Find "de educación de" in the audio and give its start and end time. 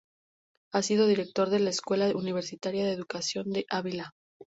2.87-3.67